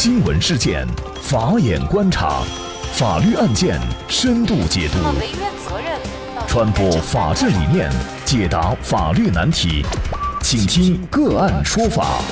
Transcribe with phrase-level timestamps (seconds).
[0.00, 0.86] 新闻事件，
[1.20, 2.44] 法眼观察，
[2.92, 4.98] 法律案件深度解读，
[6.46, 7.90] 传播法治理念，
[8.24, 9.84] 解答法律难题，
[10.40, 12.22] 请听个案说法。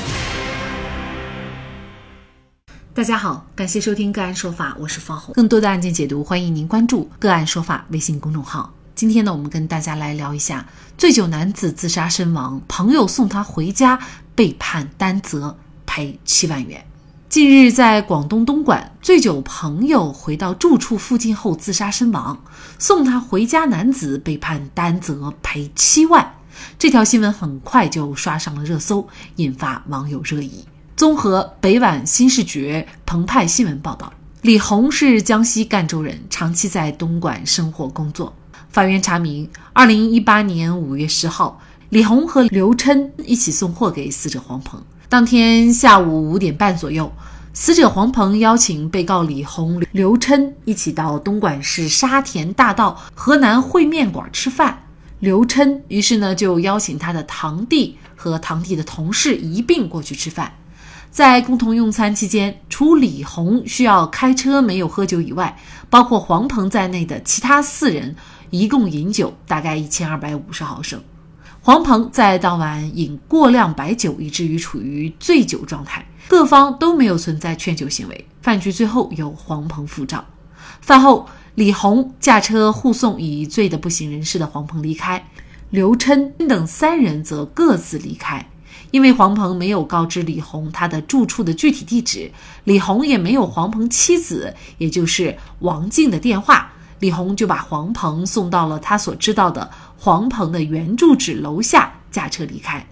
[2.94, 5.35] 大家好，感谢收听个案说法，我是方红。
[5.35, 8.72] 更多的案件解读，欢迎您关注个案说法微信公众号。
[8.94, 10.64] 今天呢，我们跟大家来聊一下：
[10.96, 13.98] 醉酒男子自杀身亡，朋友送他回家，
[14.37, 16.87] 被判担责赔七万元。
[17.29, 22.41] 近日，在广东东莞，醉酒朋友回到住处附近后自杀身亡，
[22.79, 26.34] 送他回家男子被判担责赔七万。
[26.79, 30.65] 这条新闻很快就刷上了热搜，引发网友热议。
[30.95, 34.11] 综合北晚新视觉、澎湃新闻报道，
[34.43, 38.33] 李红是江西赣州人，长期在东莞生活工作。
[38.70, 44.81] 法院查明，二零一八年五月十号，李红和刘琛一起送货给死者黄鹏。
[45.09, 47.12] 当天下午五点半左右，
[47.52, 54.83] 死者黄鹏邀请被告李红、刘琛一起到东莞市沙田大道河南烩面馆吃饭。
[55.20, 60.53] 刘琛于是呢就邀请他的堂弟和堂弟的同事一并过去吃饭。
[61.09, 65.56] 在共同用餐期间，除李红需要开车没有喝酒以外，
[65.88, 68.16] 包括黄鹏在内的其他四人
[68.50, 71.00] 一共饮酒大概一千二百五十毫升。
[71.67, 78.25] 黄鹏在当晚饮过量白酒，以至于处于醉酒状态，各方都没有存在劝酒行为。
[78.41, 80.25] 饭局最后由黄鹏付账。
[80.81, 85.28] 饭后，李红驾车护送已醉得不省人事的黄鹏离开，
[85.70, 88.48] 刘琛等三人则各自离开。
[88.92, 92.31] 因为黄鹏没有告知李红他的住处的具体地址，
[92.62, 96.75] 李红也没有黄鹏妻子，也就是王静的电话。
[96.98, 102.86] 李红就把黄鹏送到了他所知道的黄鹏的原住址楼下，驾车离开。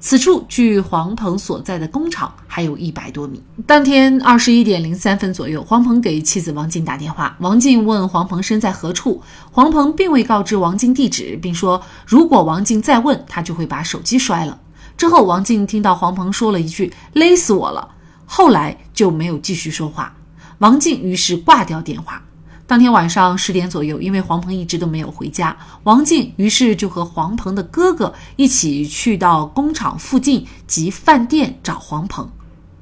[0.00, 3.42] 此处距黄鹏所在的工厂还有一百多米。
[3.66, 14.60] 当天二十一点零三分左右，黄鹏给妻子王静打电话，王静问黄鹏身在何处，黄鹏并未告知王静地址，并说如果王静再问，他就会把手机摔了。
[14.98, 17.88] 之后，王静听到黄鹏说了一句“勒死我了”，
[18.26, 20.14] 后来就没有继续说话。
[20.58, 22.22] 王静于是挂掉电话。
[22.66, 32.30] 当天晚上十点左右，因为黄鹏一直都没有回家，王静于是就和黄鹏的哥哥一起去到工厂附近及饭店找黄鹏，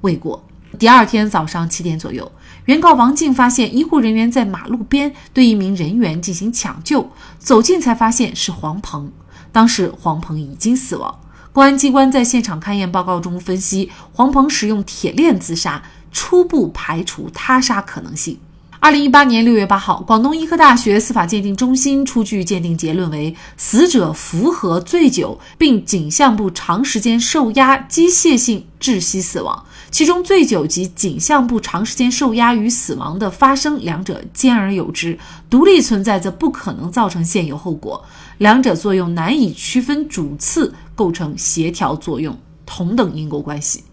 [0.03, 0.43] 未果。
[0.79, 2.31] 第二天早上七点左右，
[2.67, 7.11] 原告王静发现医护人员在马路边对一名人员进行抢救，
[7.41, 9.11] 走近才发现是黄鹏，
[9.51, 11.19] 当时黄鹏已经死亡。
[11.53, 15.83] 公安机关在现场勘验报告中分析，黄鹏使用铁链自杀，
[16.13, 18.39] 初步排除他杀可能性。
[18.85, 29.65] 二零一八年六月八号，广东医科大学司法鉴定中心出具鉴定结论为：死者符合醉酒并颈项部长时间受压机械性窒息死亡。
[29.93, 35.17] 其中，醉酒及颈项部长时间受压与死亡的发生，两者兼而有之，
[35.49, 38.05] 独立存在则不可能造成现有后果。
[38.39, 43.85] 两者作用难以区分主次，构成协调作用，同等因果关系。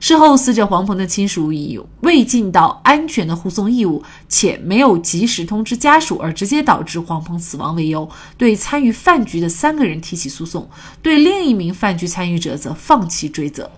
[0.00, 10.70] 事后，死者黄鹏的亲属以未尽到安全的护送义务，且没有及时通知家属而直接导致黄鹏死亡为由，对参与饭局的三个人提起诉讼，
[11.02, 13.70] 对另一名饭局参与者则放弃追责。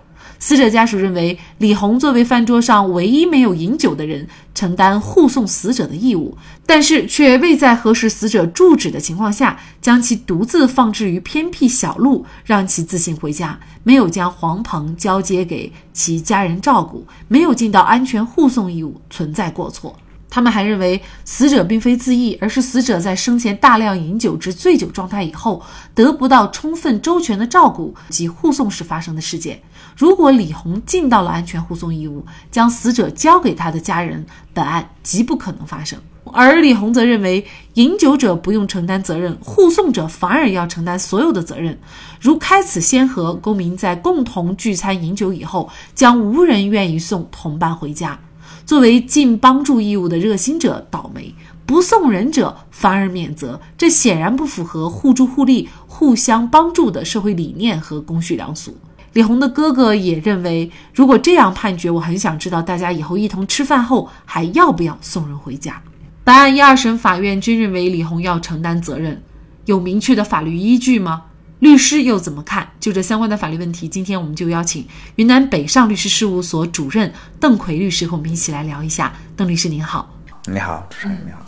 [0.43, 19.95] 死者家属认为，李红作为饭桌上唯一没有饮酒的人，承担护送死者的义务，但是却未在核实死者住址的情况下，将其独自放置于偏僻小路，让其自行回家，没有将黄鹏交接给其家人照顾，没有尽到安全护送义务，存在过错。
[20.33, 25.61] 他们还认为，死者并非自缢，而是死者在生前大量饮酒至醉酒状态以后，
[25.93, 29.61] 得不到充分周全的照顾及护送时发生的事件。
[30.01, 34.25] 如果李红尽到了安全护送义务，将死者交给他的家人，
[34.55, 35.99] 本案极不可能发生。
[36.33, 37.45] 而李红则认为，
[37.75, 41.79] 饮酒者不用承担责任，护送者反而要承担所有的责任。
[42.19, 48.19] 如开此先河，公民在共同聚餐饮酒以后，将无人愿意送同伴回家。
[48.65, 51.35] 作为尽帮助义务的热心者倒霉，
[51.67, 58.75] 不送人者反而免责，这显然不符合互助互利、互相帮助的社会理念和公序良俗。
[59.13, 65.83] 李红的哥哥也认为，如果这样判决，我很想知道大家以后一同吃饭后还要不要送人回家。
[66.23, 69.23] 本案一二审法院均认为李红要承担责任，
[69.65, 71.25] 有明确的法律依据吗？
[71.59, 72.71] 律师又怎么看？
[72.79, 74.87] 就这相关的法律问题，今天我们就邀请
[75.17, 79.13] 云南北上律师事务所主任邓奎律师和我们一起来聊一下。
[79.37, 80.09] 邓律师您好，
[80.47, 81.39] 你好，主持人你好。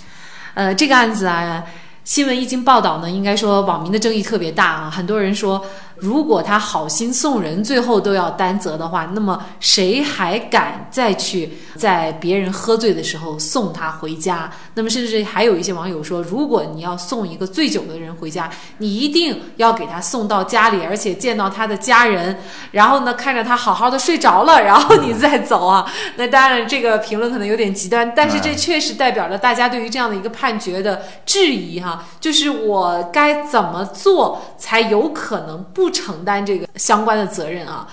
[0.55, 1.65] 呃，这个案子啊，
[2.05, 5.65] 新闻一经报道呢，应该说网民的争议特别大啊，很多人说
[6.03, 14.51] 如果他好心送人，最后都要担责的话，那么谁还敢再去在别人喝醉的时候送他回家？
[14.75, 22.37] 那么甚至还有一些网友说，如果你要送一个醉酒的人回家，你一定要给他送到家里，而且见到他的家人，
[22.73, 25.87] 然后呢看着他好好的睡着了，然后你再走啊。
[26.19, 37.87] 那当然，这个评论可能有点极端，但是这确实代表了大家对于这样的一个判决的质疑哈，就是我该怎么做才有可能不承担这个相关的责任啊？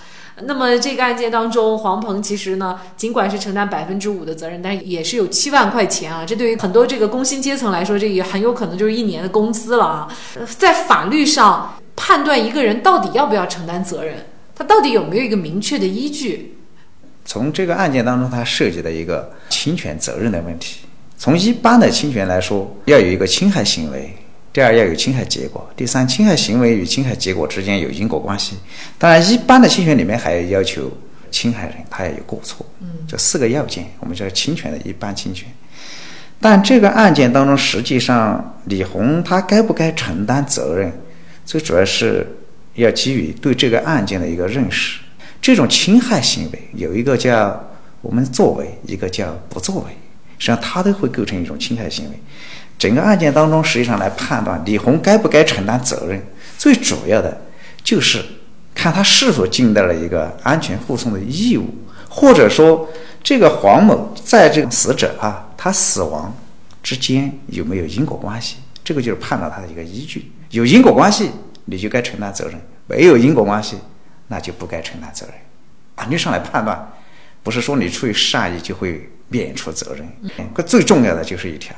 [0.43, 6.23] 那么这个案件当中，黄鹏其实呢，尽管是承担百分之五的责任，但是也是有七万块钱啊。
[6.25, 10.07] 这对于很多这个工薪阶层来说，这也很有可能就是一年的工资了啊。
[10.57, 14.15] 在法律上判断一个人到底要不要承担责任，
[14.55, 16.57] 他到底有没有一个明确的依据？
[17.25, 20.79] 从这个案件当中，它涉及的一个侵权责任的问题。
[21.17, 24.09] 从一般的侵权来说，要有一个侵害行为；
[24.51, 28.57] 第二，要有侵害结果；第三，侵害行为与侵害结果之间有因果关系。
[28.97, 30.91] 当然，一般的侵权里面还要求
[31.29, 32.65] 侵害人他也有过错。
[32.81, 35.47] 嗯，这四个要件，我们叫侵权的一般侵权。
[36.41, 40.91] 但这个案件当中，实际上李红他该不该承担责任，
[41.45, 42.25] 最主要是
[42.73, 44.99] 要基于对这个案件的一个认识。
[45.41, 47.61] 这种侵害行为有一个叫
[48.01, 49.91] 我们作为，一个叫不作为，
[50.37, 52.19] 实际上它都会构成一种侵害行为。
[52.79, 56.19] 整个案件当中，实际上来判断李红该不该承担责任，
[56.57, 57.41] 最主要的
[57.83, 58.23] 就是
[58.73, 61.67] 看他是否尽到了一个安全护送的义务，
[62.09, 62.89] 或者说
[63.21, 66.35] 这个黄某在这个死者啊他死亡
[66.81, 70.31] 之间有没有因果关系，这个就是判断他的一个依据。
[70.49, 71.29] 有因果关系，
[71.65, 72.55] 你就该承担责任；
[72.87, 73.77] 没有因果关系。
[74.31, 75.35] 那就不该承担责任。
[75.97, 76.93] 法律上来判断，
[77.41, 80.07] 不是说你出于善意就会免除责任。
[80.53, 81.75] 可最重要的就是一条，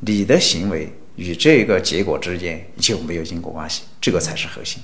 [0.00, 4.82] 你的行为与这个结果之间有没有因果关系，这个才是核心。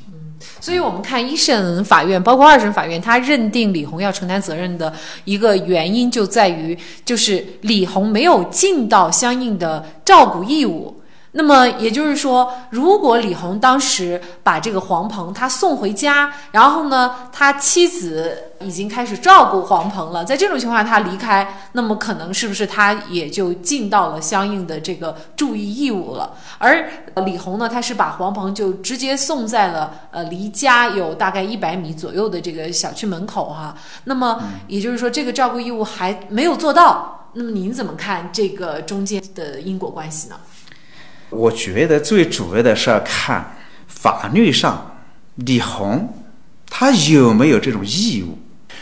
[0.60, 4.92] 所以我们看一审法院，包括二审法院，他认定李红要承担责任的
[5.24, 11.01] 一个原因就在于，就是李红没有尽到相应的照顾义务。
[11.34, 26.34] 那么也就是说，如果李红当时把这个黄鹏他送回家，然后呢，他妻子已经开始照顾黄鹏了，在这种情况下他离开，那么可能是不是他也就尽到了相应的这个注意义务了？
[26.58, 26.90] 而
[27.24, 33.74] 李红呢，他是把黄鹏就直接送在了呃离家有大概一百米左右的这个小区门口哈。
[34.04, 37.30] 那么也就是说，这个照顾义务还没有做到。
[37.34, 40.36] 那么您怎么看这个中间的因果关系呢？
[41.32, 43.56] 我觉得最主要的是要看
[43.86, 44.96] 法律上
[45.36, 46.08] 李红
[46.66, 48.38] 他有没有这种义务，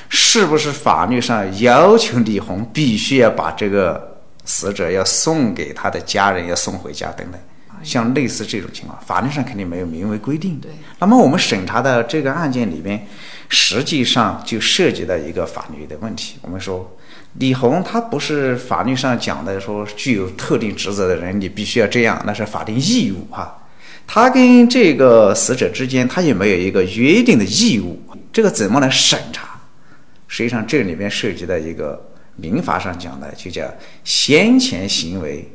[0.08, 7.40] 是不是法律上要求李红必须要把这个死者要送给他的家人，要送回家等等，
[7.82, 10.58] 像类似这种情况，法律上肯定没有明文规定。
[10.60, 10.70] 对。
[10.98, 13.06] 那么我们审查的这个案件里边，
[13.48, 16.36] 实际上就涉及到一个法律的问题。
[16.42, 16.96] 我们说。
[17.34, 23.56] 李红他不是法律上讲的说具有特定职责的人，你必须要这样，那是法定义务哈。
[24.04, 29.60] 他跟这个死者之间，他也没有一个约定的义务，这个怎么来审查？
[30.26, 32.04] 实际上这里面涉及到一个
[32.34, 33.62] 民法上讲的，就叫
[34.02, 35.48] 先前行为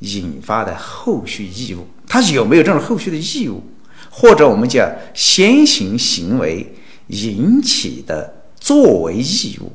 [0.00, 3.62] 引发的后续义务，他有没有这种后续的义务？
[4.10, 6.66] 或者我们叫先行行为
[7.06, 9.72] 引起的作为义务？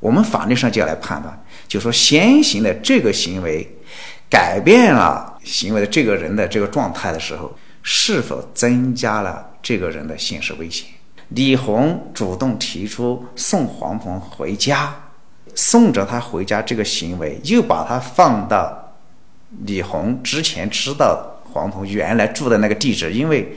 [0.00, 3.66] 我们法律上就要来判断，就说先行的这个行为
[4.28, 10.86] 改变了行为的这个人的这个状态的时候，是否增加了这个人的现实危险？
[11.28, 14.94] 李红主动提出送黄鹏回家，
[15.54, 18.83] 送着他回家这个行为，又把他放到
[19.64, 23.56] 李红之前知道黄鹏原来住的那个地址，因为。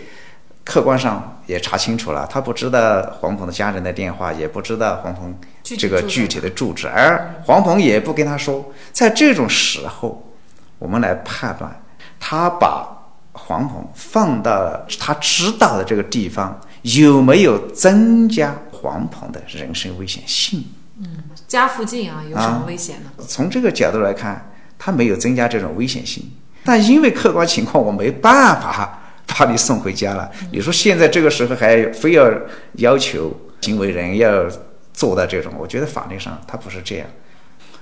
[0.70, 8.70] 客观上也查清楚了，他不知道黄鹏的家人的电话，也不知道黄鹏这个具体的住址，而黄鹏也不跟他说。
[8.92, 10.30] 在这种时候，
[10.78, 11.74] 我们来判断，
[12.20, 12.86] 他把
[13.32, 20.66] 黄鹏放到他知道的这个地方，有没有增加黄鹏的人身危险性？
[21.00, 23.24] 嗯，家附近啊，有什么危险呢？
[23.26, 24.47] 从这个角度来看，
[24.78, 26.24] 他没有增加这种危险性，
[26.64, 29.04] 但因为客观情况，我没办法。
[29.40, 30.32] 把你送回家了。
[30.54, 32.32] 你说现在这个时候还非要
[32.76, 33.30] 要求
[33.60, 34.50] 行为人要
[34.94, 37.08] 做到这种，我觉得法律上他不是这样。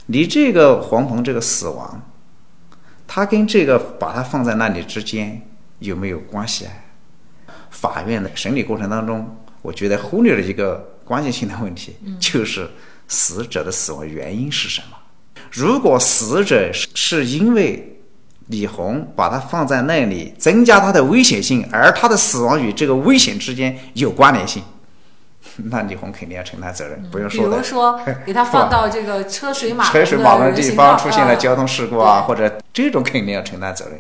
[0.08, 2.02] 你这个黄鹏这个死亡，
[3.06, 5.40] 他跟这个把他放在那里之间
[5.78, 6.74] 有没有关系啊？
[7.70, 12.68] 法院的审理过程当中，我觉得忽略了一个关键性的问题，就是
[13.08, 14.98] 死者的死亡原因是什么？
[15.52, 17.98] 如果死者是因为
[18.48, 24.62] 李红把他放在那里，增加他的危险性，而他的死亡与这个危险之间有关联性，
[25.72, 27.52] 那李红肯定要承担责任，不用说的。
[27.52, 34.00] 比如说，给他放到 这个车水马车水马龙的地方，出现了交通事故啊，或者这种肯定要承担责任。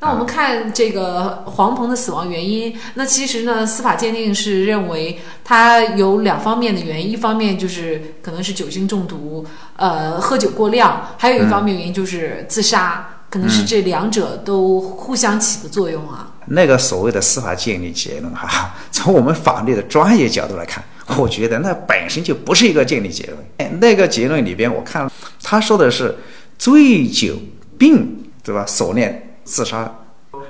[0.00, 9.44] 那我们看这个黄鹏的死亡原因，那其实呢，司法鉴定是认为他有两方面的原因，一方面就是可能是酒精中毒，
[9.76, 13.10] 呃，喝酒过量，还有一方面原因就是自杀。
[13.28, 16.32] 可能是这两者都互相起的作用啊。
[16.46, 20.82] 那个所谓的司法鉴定结论哈， 从我们法律的专业角度来看，
[21.18, 23.80] 我觉得那本身就不是一个鉴定结论。
[23.80, 25.10] 那个结论里边，我看
[25.42, 26.16] 他说的是
[26.56, 27.34] 醉酒
[27.76, 28.64] 病，对吧？
[28.64, 29.90] 所念自杀，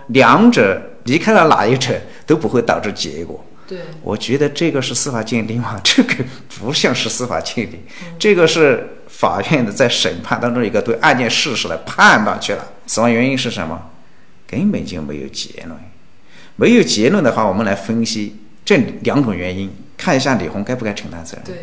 [0.09, 1.95] 两者离开了哪一者
[2.27, 3.45] 都不会导致结果。
[3.69, 5.81] 对，我觉得这个是司法鉴定吗？
[5.85, 6.25] 这个
[6.59, 7.81] 不像是司法鉴定，
[8.19, 8.89] 这个是。
[9.09, 13.81] 法院的在审判当中一个对案件事实的判断去了，死亡原因是什么？
[14.47, 15.75] 根本就没有结论。
[16.57, 21.47] 没有结论的话，我们来分析这两种原因，看一下李红该不该承担责任。
[21.47, 21.55] 对，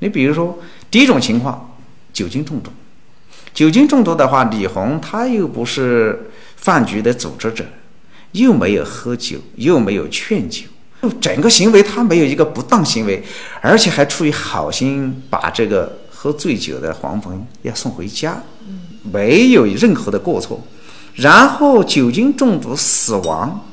[0.00, 0.58] 你比如说
[0.90, 1.74] 第一种情况，
[2.12, 2.70] 酒精中毒。
[3.54, 6.29] 酒精中毒的话，李红他又不是
[6.60, 7.64] 饭局的组织者，
[8.32, 10.66] 又没有喝酒，又没有劝酒，
[11.20, 13.22] 整个行为他没有一个不当行为，
[13.60, 15.98] 而且还出于好心把这个。
[16.22, 18.38] 喝醉酒的黄鹏要送回家，
[19.10, 20.62] 没有任何的过错，
[21.14, 23.64] 然后酒精中毒死亡，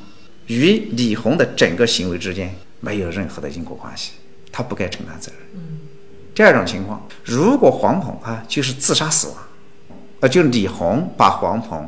[0.46, 4.12] 与李红的整个行为之间没有任何的因果关系，
[4.50, 5.60] 他不该承担责任。
[6.34, 9.36] 第二种情况，如果黄鹏啊就是自杀死亡，
[10.20, 11.86] 呃，就李红把黄鹏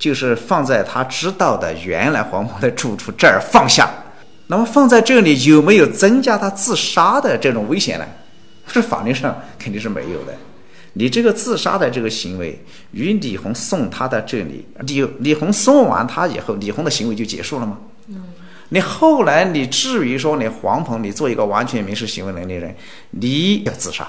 [0.00, 3.88] 就是放在他知道的原来黄鹏的住处这儿放下，
[4.46, 8.06] 那么放在这里有没有增加他自杀的这种危险呢？
[8.66, 10.34] 是法律上肯定是没有的。
[10.94, 17.78] 你这个自杀的这个行为，与李红送他到这里，李李红送完他以后，李红的行为就结束了吗？
[18.08, 18.24] 嗯。
[18.70, 22.74] 你后来你至于说你黄鹏，你做一个完全民事行为能力人，
[23.10, 24.08] 你要自杀，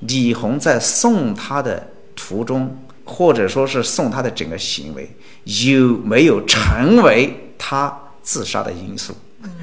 [0.00, 2.76] 李红在送他的途中，
[3.08, 5.10] 或者说是送他的整个行为，
[5.44, 9.12] 有没有成为他自杀的因素？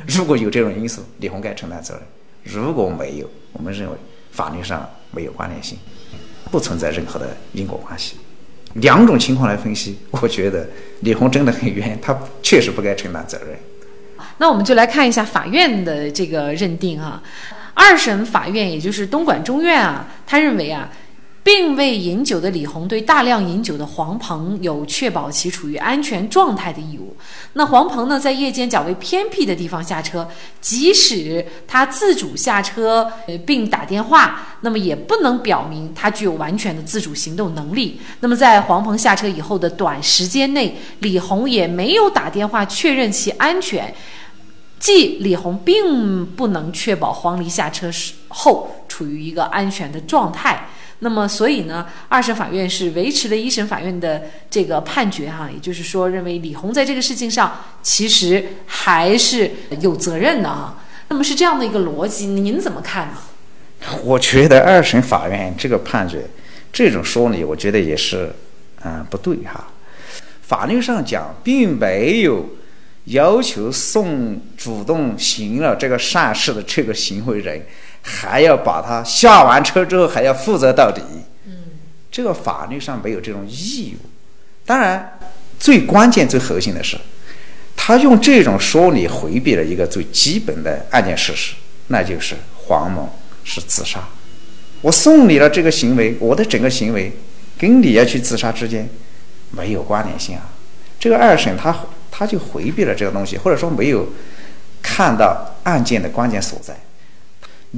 [0.08, 2.04] 如果有这种因素，李红该承担责任；
[2.44, 3.96] 如果没有，我们认为。
[4.36, 5.78] 法律上没有关联性，
[6.52, 8.18] 不存在任何的因果关系。
[8.74, 10.68] 两种情况来分析，我觉得
[11.04, 13.58] 李红真的很冤，他确实不该承担责任。
[14.38, 17.24] 那我们就来看一下法院的这个认定啊，
[17.74, 20.92] 二审法院也就是东莞中院啊，他认为啊。
[21.46, 27.16] 并未饮酒的李红对大量饮酒的黄鹏有确保其处于安全状态的义务。
[27.54, 30.28] 那黄鹏呢，在夜间较为偏僻的地方下车，
[30.60, 38.02] 即使他自主下车呃并打电话，那么也不能表明他具有完全的自主行动能力。
[38.22, 43.94] 那么在黄鹏下车以后的短时间内，李红也没有打电话确认其安全，
[44.80, 50.70] 即李红并不能确保黄离下车时后处于一个安全的状态。
[51.00, 60.82] 那么，所以呢，二审法院是维持了一审法院的这个判决哈，也就是说，认为李红在这个事情上其实还是有责任的啊。
[61.10, 63.18] 那么是这样的一个逻辑，您怎么看呢？
[64.04, 66.26] 我觉得二审法院这个判决，
[66.72, 68.34] 这种说理，我觉得也是，
[68.84, 69.68] 嗯，不对哈。
[70.42, 72.50] 法律上讲，并没有
[73.06, 77.66] 要求送主动行了这个善事的这个行为人。
[78.08, 81.02] 还要把他下完车之后还要负责到底，
[81.48, 81.54] 嗯，
[82.12, 84.06] 这个法律上没有这种义务。
[84.64, 85.20] 当然，
[85.60, 86.96] 最关键、最核心的是，
[87.76, 91.56] 他用这种说理回避了一个最基本的案件事实，
[91.88, 94.00] 那就是黄某是自杀。
[94.82, 97.12] 我送你了这个行为，我的整个行为
[97.58, 98.88] 跟你要去自杀之间
[99.50, 100.52] 没有关联性啊。
[101.00, 101.76] 这个二审他
[102.12, 104.08] 他就回避了这个东西，或者说没有
[104.84, 106.76] 看到案件的关键所在。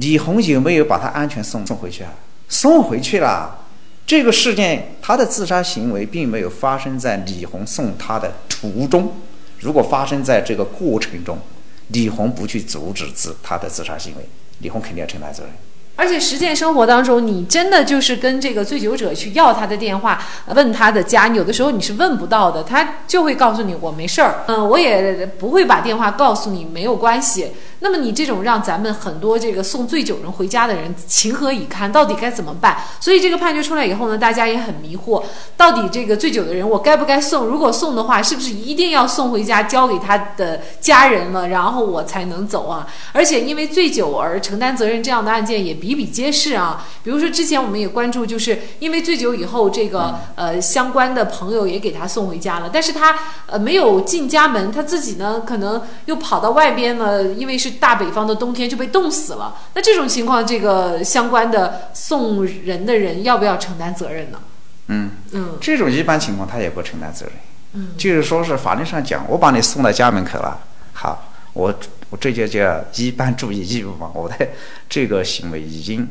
[0.00, 2.12] 李红有没有把他安全送送回去啊？
[2.48, 3.66] 送回去了。
[4.06, 9.12] 这个事件，他的自杀行为并没有发生在李红送他的途中。
[9.58, 11.38] 如果发生在这个过程中，
[11.88, 14.22] 李红不去阻止自他的自杀行为，
[14.60, 15.52] 李红肯定要承担责任。
[15.98, 20.22] 而且实践生活当中，你真的就是跟这个醉酒者去要他的电话，
[20.54, 27.50] 问他的家，有的时候你是问不到的，他就会告诉你我没事儿，嗯，我也不会把电话告诉你，没有关系。
[27.80, 31.90] 那么你这种让咱们很多这个送醉酒人回家的人情何以堪？
[31.90, 32.76] 到底该怎么办？
[33.00, 35.22] 所以这个判决出来以后呢，大家也很迷惑，
[35.56, 37.46] 到底这个醉酒的人我该不该送？
[37.46, 42.86] 如果送的话，是不是一定要送回家交给他的家人了，然后我才能走啊？
[43.12, 46.86] 而且因为醉酒而承担责任这样的案件也比比比皆是啊。
[47.02, 59.56] 比如说之前我们也关注，就是因为醉酒以后，这个呃相关的朋友也给他送回家了，但是他呃没有进家门，他自己呢可能又跑到外边呢，因为是大北方的冬天就被冻死了。
[59.74, 64.38] 那这种情况，这个相关的送人的人要不要承担责任呢？
[64.88, 67.34] 嗯嗯，这种一般情况他也不承担责任。
[67.74, 70.58] 嗯，就是说是法律上讲，我把你送到家门口了，
[70.94, 71.74] 好，我
[72.10, 74.48] 我这就叫一般注意义务嘛，我的
[74.88, 76.08] 这个行为已经。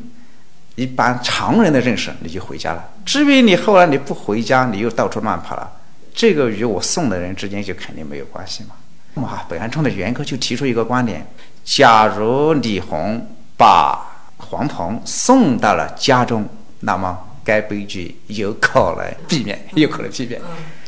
[0.76, 2.90] 一般常人的认识，你就回家了。
[3.04, 5.68] 至于你后来你不回家，你又到处乱跑了，
[6.14, 8.76] 这个与我送的人之间就肯定没有关系嘛。
[9.24, 11.26] 哇，本案中的原告就提出一个观点：
[11.64, 13.26] 假如李红
[13.56, 20.40] 把黄鹏送到了家中，那么该悲剧有可能避免，有可能避免。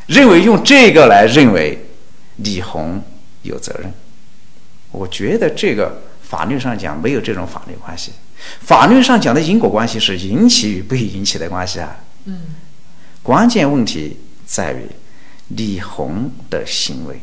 [0.06, 1.76] 认为用这个来认为
[2.36, 3.02] 李红
[3.42, 3.92] 有责任，
[4.92, 8.12] 我觉得这个法律上讲没有这种法律关系。
[8.60, 11.96] 法律上讲的因果关系是引起与被引起的关系啊。
[12.24, 12.54] 嗯。
[13.22, 14.16] 关键问题
[14.46, 14.86] 在于
[15.48, 17.20] 李红的行为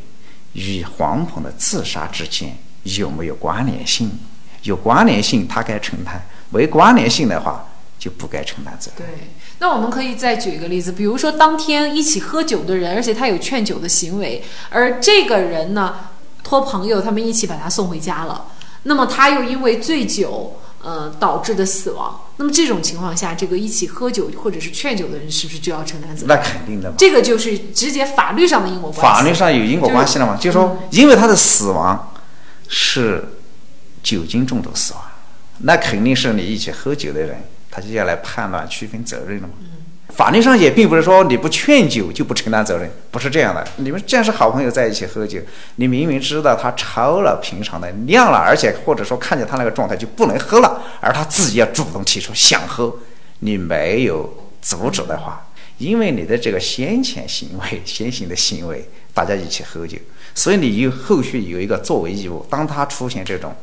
[0.54, 4.12] 与黄鹏的自杀之间有没有关联性？
[4.64, 6.16] 有关联性，他该承担；
[6.50, 9.08] 没关联性的话，就不该承担责任。
[9.08, 9.28] 对。
[9.60, 15.96] 那我们可以再举一个例子，比如说当天一起喝酒的人，而且他有劝酒的行为，而这个人呢，
[16.48, 18.46] 托朋友他们一起把他送回家了，
[18.84, 20.60] 那么他又因为醉酒。
[20.80, 22.22] 呃，导致的死亡。
[22.38, 26.27] 那么这种情况下，这个一起喝酒或者是劝酒的人，是不是就要承担责任？
[26.27, 26.96] 那肯定的嘛。
[26.98, 29.01] 这个就是直接法律上的因果关系。
[29.01, 30.38] 法律上有因果关系了嘛？
[30.38, 32.13] 就是说，因为他的死亡
[32.70, 33.27] 是
[34.01, 35.01] 酒精中毒死亡，
[35.58, 39.56] 那肯定是你一起喝酒的人，他就要来判断区分责任了嘛。
[40.10, 43.68] 法律上也并不是说你不劝酒就不承担责任，不是这样的。
[43.76, 45.40] 你们既然是好朋友在一起喝酒，
[45.76, 52.92] 你明明知道他超了平常的量了，而且或者说看见他那个状态就不能喝了，而他自己要主动提出想喝，
[53.40, 55.46] 你没有阻止的话，
[55.78, 59.98] 因为你的这个先前行为、先行的行为，大家一起喝酒，
[60.34, 63.54] 所以你有后续有一个作为义务，当他出现这种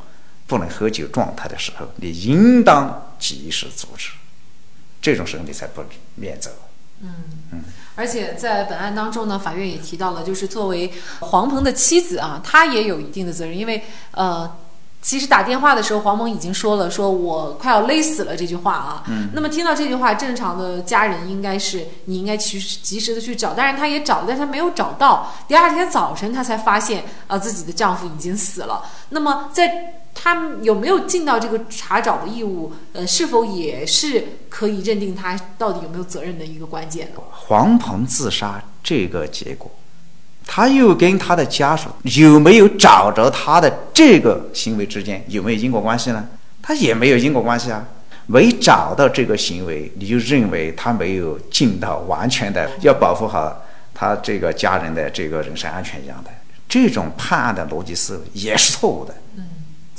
[0.46, 4.10] 不能喝酒状态的时候，你应当及时阻止。
[5.04, 5.82] 这种时候你才不
[6.14, 6.50] 免责。
[7.02, 7.12] 嗯
[7.52, 14.50] 嗯，而且在本案当中呢，法院也提到了，就是作为黄鹏的妻子啊，她也有一定的责任，因为呃，
[15.02, 19.04] 其实打电话的时候，黄鹏已经说了，说我快要勒死了这句话啊。
[19.08, 19.28] 嗯。
[19.34, 25.34] 那么听到这句话，正常的家人应该是你应该去及时的去找，但是他也找，但是他没有找到。
[25.46, 28.82] 第二天早晨，他才发现啊，自己的丈夫已经死了。
[29.10, 32.72] 那么在他有没有尽到这个查找的义务？
[32.92, 37.20] 呃，是否也是可以认定他到底有没有责任的一个关键呢？
[37.30, 39.70] 黄鹏自杀这个结果，
[40.46, 46.26] 他又跟他的家属有没有找着他的这个行为之间有没有因果关系呢？
[46.62, 47.86] 他也没有因果关系啊，
[48.26, 56.30] 没找到这个行为，你就认为他没有尽到完全的要保护好他这个家人的这个人身安全一样的，
[56.68, 59.14] 这种判案的逻辑思维也是错误的。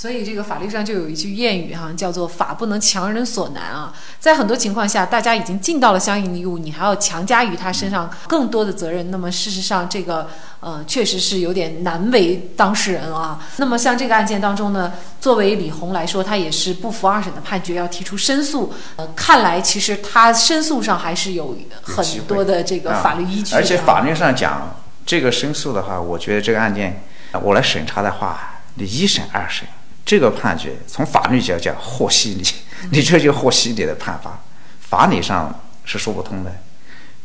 [0.05, 0.11] 嗯。
[0.11, 3.91] 所以这个法律上就有一句谚语哈，叫做“法不能强人所难”啊。
[4.19, 13.43] 在很多情况下，大家已经尽到了相应的义务，你还要强加于他身上更多的责任，那么事实上这个呃确实是有点难为当事人啊。
[13.57, 18.71] 那么像这个案件当中呢，作为李红来说，他也是不服二审的判决，要提出申诉。
[18.97, 23.55] 呃，看来其实他申诉上还是有很多的这个法律依据。
[23.55, 27.01] 而且法律上讲这个申诉的话，我觉得这个案件
[27.41, 29.67] 我来审查的话，你一审二审。
[30.05, 32.43] 这个判决从法律讲叫和稀泥，
[32.91, 34.39] 你这就和稀泥的判罚，
[34.79, 36.55] 法理上是说不通的。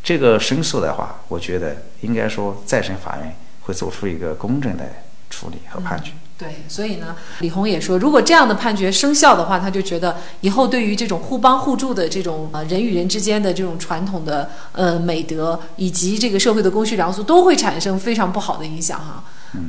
[0.02, 4.84] 这个申诉的话，我觉得应该说再审法院会做出一个公正的
[5.28, 6.12] 处理和判决。
[6.38, 19.22] 对，所以呢，李红也说，如果这样的判决生效的话，他就觉得以后对于这种互帮互助的这种呃人与人之间的这种传统的呃美德，以及这个社会的公序良俗，都会产生非常不好的影响哈。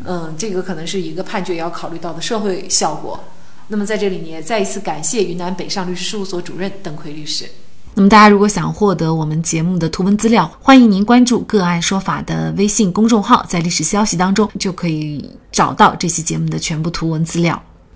[0.06, 3.20] 嗯，这个可能是一个判决要考虑到的社会效果。
[3.67, 7.46] 那么在这里呢，也再一次感谢云南北上律师事务所主任邓奎律师。
[7.94, 17.62] 那么大家如果想获得我们节目的图文资料，欢迎您关注“个案说法”的微信公众号，在历史消息当中就可以找到这期节目的全部图文资料。